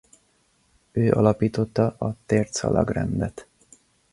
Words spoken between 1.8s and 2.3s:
a